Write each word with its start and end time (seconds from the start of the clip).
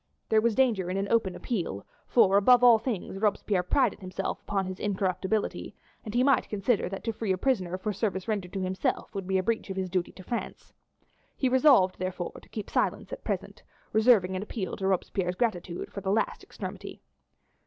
There 0.29 0.41
was 0.41 0.55
danger 0.55 0.89
in 0.89 0.97
an 0.97 1.07
open 1.11 1.35
appeal, 1.35 1.85
for, 2.07 2.35
above 2.35 2.63
all 2.63 2.79
things, 2.79 3.19
Robespierre 3.19 3.61
prided 3.61 3.99
himself 3.99 4.41
upon 4.41 4.65
his 4.65 4.79
incorruptibility, 4.79 5.75
and 6.03 6.15
he 6.15 6.23
might 6.23 6.49
consider 6.49 6.89
that 6.89 7.03
to 7.03 7.11
free 7.13 7.31
a 7.31 7.37
prisoner 7.37 7.77
for 7.77 7.93
service 7.93 8.27
rendered 8.27 8.51
to 8.53 8.61
himself 8.61 9.13
would 9.13 9.27
be 9.27 9.37
a 9.37 9.43
breach 9.43 9.69
of 9.69 9.77
his 9.77 9.91
duty 9.91 10.11
to 10.13 10.23
France. 10.23 10.73
He 11.37 11.49
resolved, 11.49 11.99
therefore, 11.99 12.39
to 12.41 12.49
keep 12.49 12.67
silence 12.71 13.13
at 13.13 13.23
present, 13.23 13.61
reserving 13.93 14.35
an 14.35 14.41
appeal 14.41 14.75
to 14.77 14.87
Robespierre's 14.87 15.35
gratitude 15.35 15.93
for 15.93 16.01
the 16.01 16.11
last 16.11 16.41
extremity. 16.43 17.03